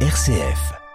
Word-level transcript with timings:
RCF. 0.00 0.85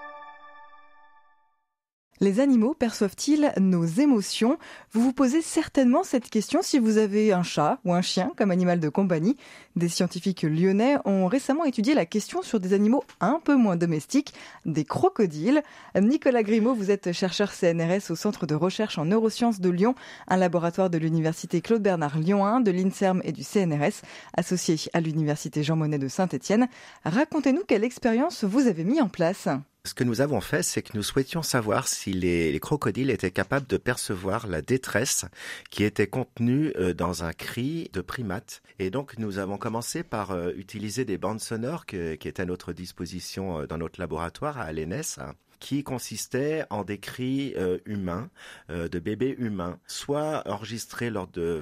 Les 2.24 2.40
animaux 2.40 2.76
perçoivent-ils 2.76 3.52
nos 3.60 3.84
émotions? 3.84 4.60
Vous 4.92 5.02
vous 5.02 5.12
posez 5.12 5.42
certainement 5.42 6.04
cette 6.04 6.30
question 6.30 6.60
si 6.62 6.78
vous 6.78 7.00
avez 7.00 7.34
un 7.34 7.42
chat 7.42 7.80
ou 7.84 7.96
un 7.96 8.04
chien 8.04 8.32
comme 8.38 8.52
animal 8.52 8.80
de 8.80 8.90
compagnie. 8.90 9.38
Des 9.76 9.90
scientifiques 9.90 10.44
lyonnais 10.44 10.98
ont 11.06 11.26
récemment 11.26 11.66
étudié 11.66 11.96
la 11.96 12.06
question 12.06 12.44
sur 12.44 12.60
des 12.60 12.74
animaux 12.74 13.04
un 13.22 13.42
peu 13.44 13.56
moins 13.56 13.76
domestiques, 13.76 14.36
des 14.68 14.86
crocodiles. 14.86 15.64
Nicolas 16.00 16.44
Grimaud, 16.44 16.76
vous 16.76 16.92
êtes 16.92 17.12
chercheur 17.12 17.52
CNRS 17.52 18.12
au 18.12 18.16
Centre 18.16 18.46
de 18.46 18.54
recherche 18.54 19.00
en 19.00 19.06
neurosciences 19.06 19.60
de 19.60 19.72
Lyon, 19.72 19.96
un 20.28 20.38
laboratoire 20.38 20.92
de 20.92 21.00
l'Université 21.00 21.62
Claude 21.62 21.82
Bernard 21.82 22.20
Lyon 22.20 22.46
1, 22.46 22.62
de 22.62 22.70
l'INSERM 22.70 23.24
et 23.24 23.32
du 23.32 23.42
CNRS, 23.42 24.04
associé 24.38 24.78
à 24.94 25.02
l'Université 25.02 25.64
Jean 25.64 25.76
Monnet 25.76 25.98
de 25.98 26.08
Saint-Étienne. 26.08 26.70
Racontez-nous 27.04 27.64
quelle 27.68 27.84
expérience 27.84 28.44
vous 28.44 28.68
avez 28.68 28.84
mis 28.84 29.02
en 29.02 29.10
place. 29.10 29.48
Ce 29.84 29.96
que 29.96 30.04
nous 30.04 30.22
avons 30.22 30.42
fait, 30.42 30.62
c'est 30.62 30.84
que 30.84 30.96
nous 30.96 31.02
souhaitions 31.02 31.42
savoir 31.42 31.88
si 31.88 32.14
les, 32.14 32.60
crocodiles 32.60 33.10
étaient 33.10 33.32
capables 33.32 33.66
de 33.66 33.78
percevoir 33.78 34.46
la 34.46 34.62
détresse 34.62 35.26
qui 35.72 35.84
était 35.84 36.06
contenue 36.06 36.72
euh, 36.76 36.94
dans 36.94 37.24
un 37.24 37.34
cri 37.34 37.90
de 37.92 38.02
primate. 38.02 38.62
Et 38.78 38.92
donc, 38.92 39.18
nous 39.18 39.40
avons 39.40 39.58
commencé 39.58 40.04
par 40.04 40.32
euh, 40.32 40.52
utiliser 40.56 41.04
des 41.04 41.18
bandes 41.18 41.40
sonores 41.40 41.88
qui 41.88 41.98
étaient 41.98 42.42
à 42.42 42.46
notre 42.46 42.74
disposition 42.74 43.62
euh, 43.62 43.66
dans 43.66 43.80
notre 43.80 44.00
laboratoire 44.00 44.60
à 44.60 44.72
l'ENS 44.72 45.18
qui 45.60 45.84
consistait 45.84 46.64
en 46.72 46.84
des 46.84 46.98
cris 46.98 47.54
humains, 47.86 48.32
de 48.68 48.98
bébés 48.98 49.36
humains, 49.38 49.78
soit 49.86 50.42
enregistrés 50.48 51.12
lors 51.12 51.28
de 51.28 51.62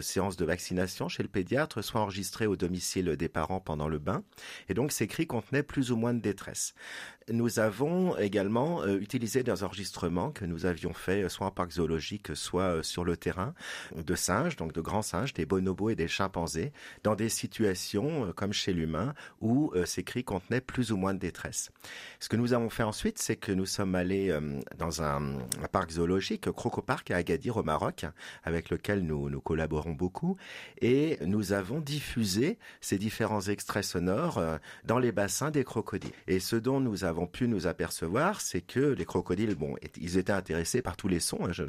séances 0.00 0.36
de 0.36 0.44
vaccination 0.44 1.08
chez 1.08 1.24
le 1.24 1.28
pédiatre, 1.28 1.82
soit 1.82 2.00
enregistrés 2.00 2.46
au 2.46 2.54
domicile 2.54 3.16
des 3.16 3.28
parents 3.28 3.58
pendant 3.58 3.88
le 3.88 3.98
bain. 3.98 4.22
Et 4.68 4.74
donc 4.74 4.92
ces 4.92 5.08
cris 5.08 5.26
contenaient 5.26 5.64
plus 5.64 5.90
ou 5.90 5.96
moins 5.96 6.14
de 6.14 6.20
détresse. 6.20 6.74
Nous 7.30 7.58
avons 7.58 8.16
également 8.16 8.82
euh, 8.82 8.98
utilisé 8.98 9.42
des 9.42 9.62
enregistrements 9.62 10.30
que 10.30 10.44
nous 10.44 10.66
avions 10.66 10.92
faits 10.92 11.28
soit 11.28 11.46
en 11.46 11.50
parc 11.50 11.72
zoologique, 11.72 12.34
soit 12.34 12.82
sur 12.82 13.04
le 13.04 13.16
terrain, 13.16 13.54
de 13.94 14.14
singes, 14.14 14.56
donc 14.56 14.72
de 14.72 14.80
grands 14.80 15.02
singes, 15.02 15.32
des 15.32 15.46
bonobos 15.46 15.90
et 15.90 15.94
des 15.94 16.08
chimpanzés, 16.08 16.72
dans 17.02 17.14
des 17.14 17.28
situations 17.28 18.32
comme 18.34 18.52
chez 18.52 18.72
l'humain 18.72 19.14
où 19.40 19.72
ces 19.84 20.02
cris 20.02 20.24
contenaient 20.24 20.60
plus 20.60 20.92
ou 20.92 20.96
moins 20.96 21.14
de 21.14 21.18
détresse. 21.18 21.70
Ce 22.20 22.28
que 22.28 22.36
nous 22.36 22.52
avons 22.52 22.70
fait 22.70 22.82
ensuite, 22.82 23.18
c'est 23.18 23.36
que 23.36 23.52
nous 23.52 23.66
sommes 23.66 23.94
allés 23.94 24.30
euh, 24.30 24.60
dans 24.78 25.02
un, 25.02 25.38
parc 25.70 25.92
zoologique, 25.92 26.50
Crocopark 26.50 27.10
à 27.10 27.16
Agadir 27.16 27.56
au 27.56 27.62
Maroc, 27.62 28.04
avec 28.44 28.70
lequel 28.70 29.02
nous, 29.02 29.30
nous 29.30 29.40
collaborons 29.40 29.92
beaucoup, 29.92 30.36
et 30.80 31.18
nous 31.24 31.52
avons 31.52 31.80
diffusé 31.80 32.58
ces 32.80 32.98
différents 32.98 33.42
extraits 33.42 33.84
sonores 33.84 34.38
euh, 34.38 34.58
dans 34.84 34.98
les 34.98 35.12
bassins 35.12 35.50
des 35.50 35.64
crocodiles. 35.64 36.12
Et 36.26 36.40
ce 36.40 36.56
dont 36.56 36.80
nous 36.80 37.04
avons 37.04 37.11
pu 37.26 37.48
nous 37.48 37.66
apercevoir, 37.66 38.40
c'est 38.40 38.60
que 38.60 38.80
les 38.80 39.04
crocodiles, 39.04 39.54
bon, 39.54 39.76
ils 40.00 40.18
étaient 40.18 40.32
intéressés 40.32 40.82
par 40.82 40.96
tous 40.96 41.08
les 41.08 41.20
sons, 41.20 41.38
hein, 41.44 41.52
je, 41.52 41.64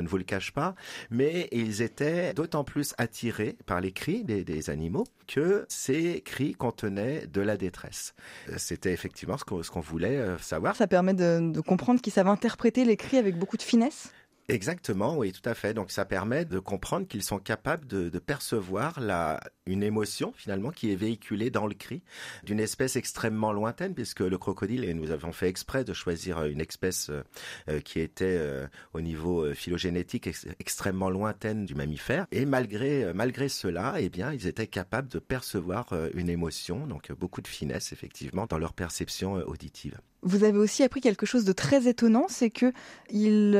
ne 0.00 0.08
vous 0.08 0.16
le 0.16 0.24
cache 0.24 0.52
pas, 0.52 0.74
mais 1.10 1.48
ils 1.52 1.82
étaient 1.82 2.34
d'autant 2.34 2.64
plus 2.64 2.94
attirés 2.98 3.56
par 3.66 3.80
les 3.80 3.92
cris 3.92 4.24
des, 4.24 4.70
animaux 4.70 5.06
que 5.26 5.66
ces 5.68 6.22
cris 6.22 6.54
contenaient 6.54 7.26
de 7.26 7.40
la 7.40 7.56
détresse. 7.56 8.14
Euh, 8.48 8.54
c'était 8.56 8.92
effectivement 8.92 9.36
ce 9.36 9.44
qu'on 9.44 9.80
voulait 9.80 10.24
savoir. 10.40 10.74
Ça 10.76 10.86
permet 10.86 11.14
de, 11.14 11.60
comprendre 11.60 12.00
qu'ils 12.00 12.12
savent 12.12 12.28
interpréter 12.28 12.84
les 12.84 12.96
cris 12.96 13.18
avec 13.18 13.38
beaucoup 13.38 13.56
de 13.56 13.62
finesse? 13.62 14.12
Exactement, 14.48 15.16
oui, 15.16 15.32
tout 15.32 15.48
à 15.48 15.54
fait. 15.54 15.74
Donc 15.74 15.90
ça 15.90 16.04
permet 16.04 16.44
de 16.44 16.60
comprendre 16.60 17.08
qu'ils 17.08 17.24
sont 17.24 17.40
capables 17.40 17.84
de, 17.88 18.08
de, 18.08 18.18
percevoir 18.20 19.00
la, 19.00 19.40
une 19.66 19.82
émotion 19.82 20.32
finalement 20.36 20.70
qui 20.70 20.92
est 20.92 20.94
véhiculée 20.94 21.50
dans 21.50 21.66
le 21.66 21.74
cri 21.74 22.02
d'une 22.44 22.60
espèce 22.60 22.94
extrêmement 22.94 23.52
lointaine, 23.52 23.92
puisque 23.92 24.20
le 24.20 24.38
crocodile, 24.38 24.84
et 24.84 24.94
nous 24.94 25.10
avons 25.10 25.32
fait 25.32 25.48
exprès 25.48 25.82
de 25.82 25.92
choisir 25.92 26.44
une 26.44 26.60
espèce 26.60 27.10
euh, 27.10 27.22
euh, 27.68 27.80
qui 27.80 27.98
était 27.98 28.38
euh, 28.38 28.68
au 28.92 29.00
niveau 29.00 29.52
phylogénétique 29.52 30.28
extrêmement 30.60 31.10
lointaine 31.10 31.64
du 31.64 31.74
mammifère, 31.74 32.26
et 32.30 32.44
malgré 32.46 33.12
malgré 33.14 33.48
cela, 33.48 33.96
eh 33.98 34.08
bien, 34.08 34.32
ils 34.32 34.46
étaient 34.46 34.68
capables 34.68 35.08
de 35.08 35.18
percevoir 35.18 35.92
une 36.14 36.28
émotion, 36.28 36.86
donc 36.86 37.10
beaucoup 37.12 37.40
de 37.40 37.48
finesse 37.48 37.92
effectivement 37.92 38.46
dans 38.46 38.58
leur 38.58 38.74
perception 38.74 39.34
auditive. 39.34 39.98
Vous 40.22 40.44
avez 40.44 40.58
aussi 40.58 40.82
appris 40.82 41.00
quelque 41.00 41.26
chose 41.26 41.44
de 41.44 41.52
très 41.52 41.88
étonnant, 41.88 42.26
c'est 42.28 42.50
que 42.50 42.72
ils 43.10 43.56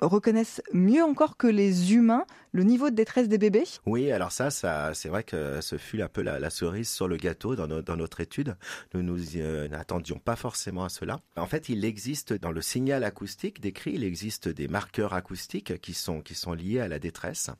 reconnaissent 0.00 0.62
mieux 0.72 1.02
encore 1.02 1.36
que 1.36 1.46
les 1.46 1.94
humains 1.94 2.24
le 2.56 2.62
niveau 2.62 2.88
de 2.88 2.94
détresse 2.94 3.28
des 3.28 3.36
bébés? 3.36 3.64
Oui, 3.84 4.10
alors 4.10 4.32
ça, 4.32 4.50
ça 4.50 4.92
c'est 4.94 5.10
vrai 5.10 5.22
que 5.22 5.60
ce 5.60 5.76
fut 5.76 6.00
un 6.00 6.08
peu 6.08 6.22
la, 6.22 6.50
cerise 6.50 6.88
sur 6.88 7.06
le 7.06 7.18
gâteau 7.18 7.54
dans, 7.54 7.96
notre 7.96 8.20
étude. 8.20 8.56
Nous 8.94 9.02
nous 9.02 9.36
euh, 9.36 9.68
n'attendions 9.68 10.18
pas 10.18 10.36
forcément 10.36 10.84
à 10.84 10.88
cela. 10.88 11.20
En 11.36 11.46
fait, 11.46 11.68
il 11.68 11.84
existe 11.84 12.32
dans 12.32 12.52
le 12.52 12.62
signal 12.62 13.04
acoustique 13.04 13.60
des 13.60 13.72
cris, 13.72 13.92
il 13.92 14.04
existe 14.04 14.48
des 14.48 14.68
marqueurs 14.68 15.12
acoustiques 15.12 15.80
qui 15.80 15.92
sont 15.92 16.22
qui 16.22 16.34
sont 16.34 16.54
liés 16.54 16.80
à 16.80 16.88
la 16.88 16.98
détresse. 16.98 17.50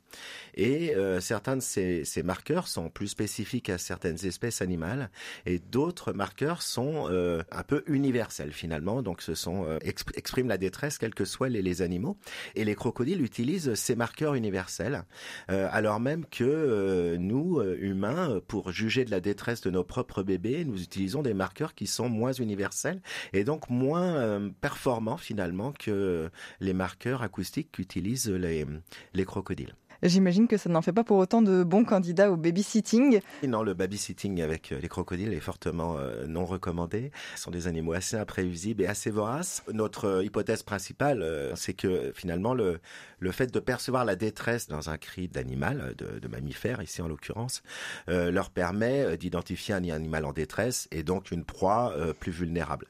Et 0.55 0.95
euh, 0.95 1.21
certains 1.21 1.57
de 1.57 1.61
ces, 1.61 2.03
marqueurs 2.23 2.67
sont 2.67 2.89
plus 2.89 3.07
spécifiques 3.07 3.69
à 3.69 3.77
certaines 3.77 4.25
espèces 4.25 4.61
animales, 4.63 5.11
et 5.45 5.59
d'autres 5.59 6.11
marqueurs 6.11 6.63
sont 6.63 7.07
euh, 7.11 7.43
un 7.51 7.63
peu 7.63 7.83
universels 7.85 8.51
finalement. 8.51 9.03
Donc, 9.03 9.21
ce 9.21 9.35
sont 9.35 9.77
expriment 9.83 10.47
la 10.47 10.57
détresse 10.57 10.97
quels 10.97 11.13
que 11.13 11.25
soient 11.25 11.49
les 11.49 11.81
animaux. 11.83 12.17
Et 12.55 12.65
les 12.65 12.73
crocodiles 12.73 13.21
utilisent 13.21 13.75
ces 13.75 13.95
marqueurs 13.95 14.33
universels, 14.33 14.86
euh, 15.49 15.67
alors 15.71 15.99
même 15.99 16.25
que 16.25 16.43
euh, 16.43 17.17
nous, 17.17 17.59
euh, 17.59 17.77
humains, 17.79 18.39
pour 18.47 18.71
juger 18.71 19.05
de 19.05 19.11
la 19.11 19.19
détresse 19.19 19.61
de 19.61 19.69
nos 19.69 19.83
propres 19.83 20.23
bébés, 20.23 20.65
nous 20.65 20.81
utilisons 20.81 21.21
des 21.21 21.33
marqueurs 21.33 21.75
qui 21.75 21.87
sont 21.87 22.09
moins 22.09 22.33
universels 22.33 23.01
et 23.33 23.43
donc 23.43 23.69
moins 23.69 24.51
performants 24.61 25.17
finalement 25.17 25.71
que 25.71 26.29
les 26.59 26.73
marqueurs 26.73 27.23
acoustiques 27.23 27.71
qu'utilisent 27.71 28.29
les, 28.29 28.65
les 29.13 29.25
crocodiles. 29.25 29.75
J'imagine 30.03 30.47
que 30.47 30.57
ça 30.57 30.69
n'en 30.69 30.81
fait 30.81 30.93
pas 30.93 31.03
pour 31.03 31.17
autant 31.17 31.41
de 31.41 31.63
bons 31.63 31.83
candidats 31.83 32.31
au 32.31 32.37
babysitting. 32.37 33.19
Non, 33.47 33.63
le 33.63 33.73
babysitting 33.73 34.41
avec 34.41 34.71
euh, 34.71 34.79
les 34.79 34.87
crocodiles 34.87 35.33
est 35.33 35.39
fortement 35.39 35.97
euh, 35.97 36.25
non 36.27 36.45
recommandé. 36.45 37.11
Ce 37.35 37.43
sont 37.43 37.51
des 37.51 37.67
animaux 37.67 37.93
assez 37.93 38.15
imprévisibles 38.15 38.83
et 38.83 38.87
assez 38.87 39.09
voraces. 39.09 39.63
Notre 39.73 40.05
euh, 40.05 40.23
hypothèse 40.23 40.63
principale, 40.63 41.25
c'est 41.55 41.73
que 41.73 42.11
finalement 42.13 42.53
le, 42.53 42.79
le 43.19 43.31
fait 43.31 43.51
de 43.51 43.59
percevoir 43.59 44.05
la 44.05 44.15
détresse 44.15 44.67
dans 44.67 44.89
un 44.89 44.97
cri 44.97 45.27
d'animal, 45.27 45.95
de, 45.97 46.19
de, 46.19 46.27
mammifère 46.27 46.81
ici 46.81 47.01
en 47.01 47.07
l'occurrence, 47.07 47.63
leur 48.07 48.49
permet 48.49 49.17
d'identifier 49.17 49.73
un 49.73 49.83
animal 49.89 50.25
en 50.25 50.33
détresse 50.33 50.87
et 50.91 51.03
donc 51.03 51.31
une 51.31 51.43
proie 51.43 51.93
plus 52.19 52.31
vulnérable. 52.31 52.87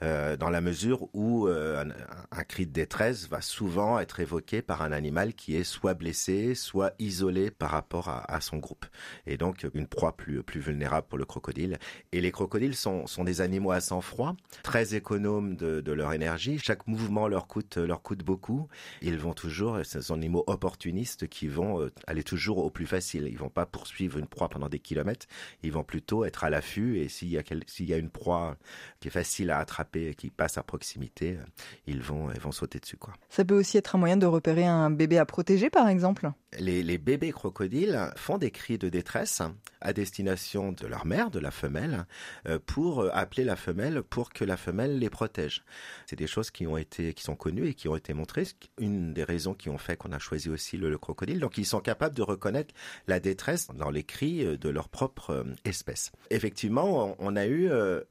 dans 0.00 0.50
la 0.50 0.60
mesure 0.60 1.08
où 1.14 1.46
un 1.48 2.44
cri 2.44 2.66
de 2.66 2.72
détresse 2.72 3.28
va 3.28 3.40
souvent 3.40 3.98
être 3.98 4.20
évoqué 4.20 4.62
par 4.62 4.82
un 4.82 4.92
animal 4.92 5.34
qui 5.34 5.56
est 5.56 5.64
soit 5.64 5.94
blessé, 5.94 6.49
soit 6.54 6.94
isolé 6.98 7.50
par 7.50 7.70
rapport 7.70 8.08
à, 8.08 8.40
son 8.40 8.58
groupe. 8.58 8.86
Et 9.26 9.36
donc 9.36 9.66
une 9.74 9.86
proie 9.86 10.16
plus, 10.16 10.42
vulnérable 10.54 11.06
pour 11.08 11.18
le 11.18 11.24
crocodile. 11.24 11.78
Et 12.12 12.20
les 12.20 12.30
crocodiles 12.30 12.74
sont, 12.74 13.04
des 13.24 13.40
animaux 13.40 13.72
à 13.72 13.80
sang 13.80 14.00
froid, 14.00 14.34
très 14.62 14.94
économes 14.94 15.56
de, 15.56 15.92
leur 15.92 16.12
énergie. 16.12 16.58
Chaque 16.58 16.86
mouvement 16.86 17.28
leur 17.28 17.46
coûte, 17.46 17.76
leur 17.76 18.02
coûte 18.02 18.22
beaucoup. 18.24 18.68
Ils 19.02 19.18
vont 19.18 19.34
toujours, 19.34 19.84
ce 19.84 20.00
sont 20.00 20.16
des 20.16 20.20
animaux 20.20 20.44
opportunistes 20.46 21.28
qui 21.28 21.48
vont 21.48 21.80
euh, 21.80 21.90
aller 22.06 22.22
toujours 22.22 22.58
au 22.58 22.70
plus 22.70 22.86
facile. 22.86 23.26
Ils 23.30 23.38
vont 23.38 23.48
pas 23.48 23.66
poursuivre 23.66 24.18
une 24.18 24.26
proie 24.26 24.48
pendant 24.48 24.68
des 24.68 24.78
kilomètres. 24.78 25.26
Ils 25.62 25.72
vont 25.72 25.84
plutôt 25.84 26.24
être 26.24 26.44
à 26.44 26.50
l'affût 26.50 26.98
et 26.98 27.08
s'il 27.08 27.28
y 27.28 27.38
a 27.38 27.42
s'il 27.66 27.88
y 27.88 27.94
a 27.94 27.96
une 27.96 28.10
proie 28.10 28.56
qui 29.00 29.08
est 29.08 29.10
facile 29.10 29.50
à 29.50 29.58
attraper, 29.58 30.14
qui 30.14 30.30
passe 30.30 30.58
à 30.58 30.62
proximité, 30.62 31.38
ils 31.86 32.02
vont, 32.02 32.26
vont 32.26 32.52
sauter 32.52 32.78
dessus, 32.78 32.96
quoi. 32.96 33.14
Ça 33.28 33.44
peut 33.44 33.58
aussi 33.58 33.76
être 33.76 33.96
un 33.96 33.98
moyen 33.98 34.16
de 34.16 34.26
repérer 34.26 34.66
un 34.66 34.90
bébé 34.90 35.18
à 35.18 35.26
protéger, 35.26 35.70
par 35.70 35.88
exemple? 35.88 36.30
Les, 36.58 36.98
bébés 36.98 37.32
crocodiles 37.32 38.10
font 38.16 38.38
des 38.38 38.50
cris 38.50 38.78
de 38.78 38.88
détresse 38.88 39.42
à 39.80 39.92
destination 39.92 40.72
de 40.72 40.86
leur 40.86 41.06
mère, 41.06 41.30
de 41.30 41.38
la 41.38 41.50
femelle, 41.50 42.06
euh, 42.46 42.58
pour 42.64 43.02
euh, 43.02 43.10
appeler 43.14 43.44
la 43.44 43.56
femelle 43.56 44.02
pour 44.02 44.30
que 44.30 44.44
la 44.44 44.56
femelle 44.56 44.98
les 44.98 45.08
protège. 45.08 45.64
C'est 46.06 46.16
des 46.16 46.26
choses 46.26 46.50
qui 46.50 46.66
ont 46.66 46.76
été, 46.76 47.14
qui 47.14 47.22
sont 47.22 47.36
connues 47.36 47.68
et 47.68 47.74
qui 47.74 47.88
ont 47.88 47.96
été 47.96 48.12
montrées. 48.12 48.46
Une 48.78 49.14
des 49.14 49.24
raisons 49.24 49.54
qui 49.54 49.70
ont 49.70 49.78
fait 49.78 49.96
qu'on 49.96 50.12
a 50.12 50.18
choisi 50.18 50.50
aussi 50.50 50.76
le, 50.76 50.98
crocodile. 50.98 51.40
Donc, 51.40 51.56
ils 51.56 51.64
sont 51.64 51.80
capables 51.80 52.14
de 52.14 52.22
reconnaître 52.22 52.74
la 53.06 53.20
détresse 53.20 53.68
dans 53.68 53.90
les 53.90 54.02
cris 54.02 54.44
euh, 54.44 54.56
de 54.56 54.68
leur 54.68 54.88
propre 54.88 55.46
espèce. 55.64 56.12
Effectivement, 56.30 57.16
on 57.18 57.36
a 57.36 57.46
eu, 57.46 57.70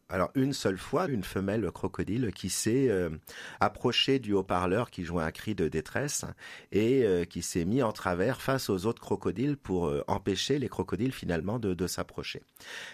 alors 0.10 0.32
une 0.36 0.54
seule 0.54 0.78
fois, 0.78 1.08
une 1.08 1.24
femelle 1.24 1.70
crocodile 1.72 2.32
qui 2.34 2.50
s'est 2.50 2.90
approchée 3.60 4.20
du 4.20 4.34
haut-parleur 4.34 4.90
qui 4.90 5.04
jouait 5.04 5.24
un 5.24 5.32
cri 5.32 5.56
de 5.56 5.68
détresse 5.68 6.26
et 6.72 7.06
qui 7.30 7.42
s'est 7.42 7.66
mis 7.66 7.84
en 7.84 7.92
travers 7.92 8.29
face 8.38 8.70
aux 8.70 8.86
autres 8.86 9.02
crocodiles 9.02 9.58
pour 9.58 9.88
euh, 9.88 10.04
empêcher 10.08 10.60
les 10.60 10.70
crocodiles 10.70 11.12
finalement 11.12 11.60
de, 11.60 11.88
s'approcher. 11.88 12.44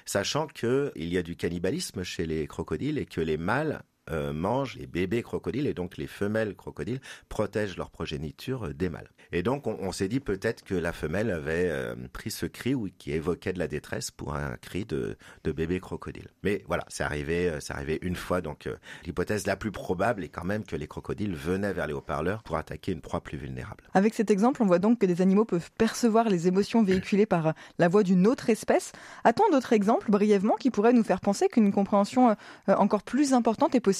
Sachant 0.06 0.48
qu'il 0.48 0.92
y 0.96 1.18
a 1.18 1.24
du 1.24 1.36
cannibalisme 1.36 2.04
chez 2.04 2.26
les 2.26 2.48
crocodiles 2.48 2.98
et 2.98 3.06
que 3.06 3.22
les 3.22 3.38
mâles 3.38 3.84
euh, 4.12 4.34
mangent 4.34 4.76
les 4.76 4.88
bébés 4.88 5.24
crocodiles 5.24 5.68
et 5.68 5.74
donc 5.74 5.98
les 5.98 6.08
femelles 6.08 6.56
crocodiles 6.56 7.00
protègent 7.30 7.78
leur 7.78 7.90
progéniture 7.90 8.74
des 8.74 8.90
mâles. 8.90 9.10
Et 9.32 9.44
donc 9.44 9.68
on, 9.68 9.92
s'est 9.92 10.08
dit 10.08 10.20
peut-être 10.20 10.64
que 10.64 10.76
la 10.76 10.94
femelle 10.94 11.32
avait 11.32 11.72
pris 12.14 12.30
ce 12.30 12.46
cri 12.46 12.76
qui 12.98 13.12
évoquait 13.12 13.54
de 13.54 13.60
la 13.60 13.68
détresse 13.68 14.12
pour 14.12 14.36
un 14.36 14.58
cri 14.58 14.86
de, 14.86 15.18
de 15.44 15.52
bébé 15.52 15.80
crocodile. 15.80 16.28
Mais 16.44 16.64
voilà, 16.68 16.86
c'est 16.90 17.04
arrivé, 17.04 17.52
c'est 17.60 17.74
arrivé 17.74 17.98
une 18.02 18.16
fois. 18.16 18.42
Donc 18.42 18.70
l'hypothèse 19.06 19.48
la 19.48 19.56
plus 19.56 19.72
probable 19.72 20.24
est 20.24 20.30
quand 20.30 20.44
même 20.44 20.64
que 20.64 20.76
les 20.76 20.88
crocodiles 20.88 21.36
venaient 21.36 21.74
vers 21.74 21.88
les 21.88 21.94
haut-parleurs 21.94 22.44
pour 22.44 22.58
attaquer 22.58 22.92
une 22.92 23.02
proie 23.02 23.22
plus 23.22 23.38
vulnérable. 23.38 23.86
Avec 23.94 24.14
cet 24.14 24.30
exemple, 24.30 24.62
on 24.62 24.66
voit 24.66 24.80
donc 24.80 25.00
que 25.00 25.06
des 25.06 25.22
animaux 25.22 25.46
peuvent 25.46 25.72
percevoir 25.78 26.30
les 26.30 26.48
émotions 26.48 26.84
véhiculées 26.84 27.26
par 27.26 27.54
la 27.80 27.88
voix 27.88 28.04
d'une 28.04 28.28
autre 28.28 28.50
espèce. 28.50 28.92
A-t-on 29.24 29.50
d'autres 29.52 29.74
exemples 29.74 30.12
brièvement 30.12 30.56
qui 30.56 30.70
pourraient 30.70 30.94
nous 30.94 31.04
faire 31.04 31.22
penser 31.22 31.48
qu'une 31.48 31.72
compréhension 31.72 32.30
euh, 32.30 32.76
encore 32.76 33.04
plus 33.04 33.34
importante 33.34 33.74
est 33.74 33.80
possible 33.80 33.95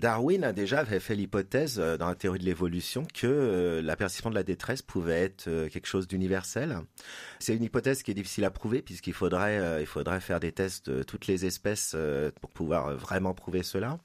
Darwin 0.00 0.42
a 0.42 0.52
déjà 0.52 0.84
fait 0.84 1.14
l'hypothèse 1.14 1.78
euh, 1.78 1.96
dans 1.96 2.08
la 2.08 2.16
théorie 2.16 2.40
de 2.40 2.44
l'évolution 2.44 3.06
que 3.14 3.26
euh, 3.26 3.80
la 3.80 3.94
persistance 3.94 4.30
de 4.30 4.34
la 4.34 4.42
détresse 4.42 4.82
pouvait 4.82 5.22
être 5.22 5.68
quelque 5.68 5.86
chose 5.86 6.08
d'universel. 6.08 6.78
C'est 7.38 7.54
une 7.54 7.62
hypothèse 7.62 8.02
qui 8.02 8.10
est 8.10 8.14
difficile 8.14 8.44
à 8.44 8.50
prouver 8.50 8.82
puisqu'il 8.82 9.12
faudrait, 9.12 9.80
il 9.80 9.86
faudrait 9.86 10.20
faire 10.20 10.40
des 10.40 10.50
tests 10.50 10.90
de 10.90 11.02
toutes 11.04 11.26
les 11.26 11.46
espèces 11.46 11.96
pour 12.40 12.50
pouvoir 12.50 12.96
vraiment 12.96 13.34
prouver 13.34 13.62
cela. 13.62 13.98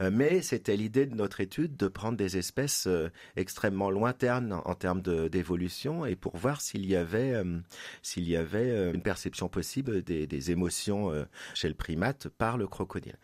Euh, 0.00 0.10
mais 0.12 0.42
c'était 0.42 0.76
l'idée 0.76 1.06
de 1.06 1.14
notre 1.14 1.40
étude 1.40 1.76
de 1.76 1.88
prendre 1.88 2.16
des 2.16 2.36
espèces 2.36 2.86
euh, 2.86 3.10
extrêmement 3.36 3.90
lointaines 3.90 4.52
en, 4.52 4.74
termes 4.74 5.02
d'évolution 5.02 6.06
et 6.06 6.16
pour 6.16 6.36
voir 6.36 6.60
s'il 6.60 6.86
y 6.86 6.96
avait, 6.96 7.32
euh, 7.32 7.58
s'il 8.02 8.28
y 8.28 8.36
avait 8.36 8.92
une 8.92 9.02
perception 9.02 9.48
possible 9.48 10.02
des, 10.02 10.26
des 10.26 10.50
émotions 10.50 11.12
chez 11.54 11.68
le 11.68 11.74
primate 11.74 12.28
par 12.28 12.56
le 12.56 12.66
crocodile. 12.66 13.16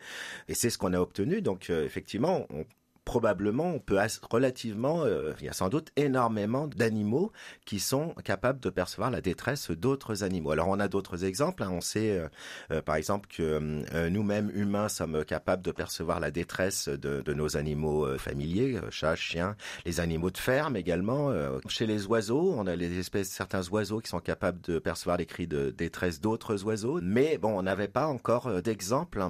Et 0.47 0.53
c'est 0.53 0.69
ce 0.69 0.77
qu'on 0.77 0.93
a 0.93 0.99
obtenu. 0.99 1.41
Donc 1.41 1.69
effectivement, 1.69 2.45
on, 2.49 2.65
probablement, 3.09 3.71
on 3.73 3.79
peut 3.79 3.97
relativement, 4.29 5.03
euh, 5.03 5.33
il 5.39 5.47
y 5.47 5.49
a 5.49 5.53
sans 5.53 5.69
doute 5.69 5.89
énormément 5.95 6.67
d'animaux 6.67 7.31
qui 7.65 7.79
sont 7.79 8.13
capables 8.23 8.59
de 8.59 8.69
percevoir 8.69 9.09
la 9.09 9.19
détresse 9.19 9.71
d'autres 9.71 10.23
animaux. 10.23 10.51
Alors 10.51 10.67
on 10.67 10.79
a 10.79 10.87
d'autres 10.87 11.25
exemples. 11.25 11.63
Hein. 11.63 11.71
On 11.71 11.81
sait, 11.81 12.11
euh, 12.11 12.27
euh, 12.71 12.83
par 12.83 12.97
exemple, 12.97 13.27
que 13.35 14.09
nous-mêmes 14.09 14.51
humains 14.53 14.89
sommes 14.89 15.25
capables 15.25 15.63
de 15.63 15.71
percevoir 15.71 16.19
la 16.19 16.29
détresse 16.29 16.87
de, 16.87 17.21
de 17.21 17.33
nos 17.33 17.57
animaux 17.57 18.15
familiers, 18.19 18.79
chats, 18.91 19.15
chiens, 19.15 19.55
les 19.87 19.99
animaux 19.99 20.29
de 20.29 20.37
ferme 20.37 20.75
également. 20.75 21.33
chez 21.67 21.87
les 21.87 22.05
oiseaux, 22.05 22.53
on 22.55 22.67
a 22.67 22.75
les 22.75 22.99
espèces, 22.99 23.29
certains 23.29 23.67
oiseaux 23.69 24.01
qui 24.01 24.09
sont 24.09 24.19
capables 24.19 24.61
de 24.61 24.77
percevoir 24.77 25.17
les 25.17 25.25
cris 25.25 25.47
de 25.47 25.71
détresse 25.71 26.21
d'autres 26.21 26.63
oiseaux. 26.63 26.99
Mais 27.01 27.39
bon, 27.39 27.57
on 27.57 27.63
n'avait 27.63 27.87
pas 27.87 28.05
encore 28.05 28.61
d'exemples 28.61 29.25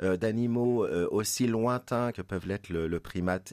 d'animaux 0.00 0.86
aussi 1.10 1.48
lointains 1.48 2.12
que 2.12 2.22
peuvent 2.22 2.46
l'être 2.46 2.68
le, 2.68 2.86
le 2.86 3.00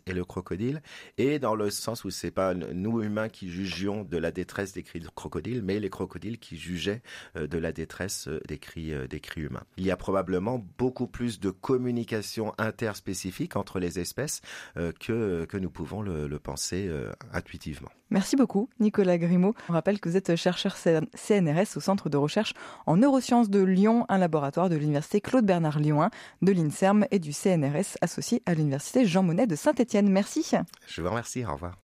et 0.05 0.13
le 0.13 0.25
crocodile, 0.25 0.81
et 1.17 1.39
dans 1.39 1.55
le 1.55 1.69
sens 1.69 2.03
où 2.03 2.09
c'est 2.09 2.31
pas 2.31 2.53
nous 2.53 3.01
humains 3.01 3.29
qui 3.29 3.49
jugions 3.49 4.03
de 4.03 4.17
la 4.17 4.31
détresse 4.31 4.73
des 4.73 4.83
cris 4.83 4.99
de 4.99 5.07
crocodile, 5.07 5.61
mais 5.63 5.79
les 5.79 5.89
crocodiles 5.89 6.39
qui 6.39 6.57
jugeaient 6.57 7.01
euh, 7.35 7.47
de 7.47 7.57
la 7.57 7.71
détresse 7.71 8.27
euh, 8.27 8.39
des 8.47 8.57
cris, 8.57 8.93
euh, 8.93 9.07
des 9.07 9.19
cris 9.19 9.41
humains. 9.41 9.63
Il 9.77 9.85
y 9.85 9.91
a 9.91 9.97
probablement 9.97 10.65
beaucoup 10.77 11.07
plus 11.07 11.39
de 11.39 11.49
communication 11.49 12.53
interspécifique 12.57 13.55
entre 13.55 13.79
les 13.79 13.99
espèces 13.99 14.41
que, 14.75 15.45
que 15.45 15.57
nous 15.57 15.69
pouvons 15.69 16.01
le, 16.01 16.27
le 16.27 16.39
penser 16.39 16.89
intuitivement. 17.33 17.89
Merci 18.11 18.35
beaucoup, 18.35 18.69
Nicolas 18.79 19.17
Grimaud. 19.17 19.55
On 19.69 19.73
rappelle 19.73 19.99
que 19.99 20.09
vous 20.09 20.17
êtes 20.17 20.35
chercheur 20.35 20.75
CNRS 20.75 21.77
au 21.77 21.79
Centre 21.79 22.09
de 22.09 22.17
recherche 22.17 22.53
en 22.85 22.97
neurosciences 22.97 23.49
de 23.49 23.61
Lyon, 23.61 24.05
un 24.09 24.17
laboratoire 24.17 24.69
de 24.69 24.75
l'Université 24.75 25.21
Claude 25.21 25.45
Bernard 25.45 25.79
Lyon 25.79 26.09
de 26.41 26.51
l'INSERM 26.51 27.05
et 27.11 27.19
du 27.19 27.31
CNRS 27.31 27.97
associé 28.01 28.43
à 28.45 28.53
l'Université 28.53 29.05
Jean 29.05 29.23
Monnet 29.23 29.47
de 29.47 29.55
Saint-Étienne. 29.55 30.09
Merci. 30.09 30.51
Je 30.87 31.01
vous 31.01 31.09
remercie. 31.09 31.45
Au 31.45 31.53
revoir. 31.53 31.77